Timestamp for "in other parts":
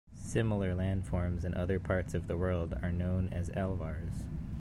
1.45-2.15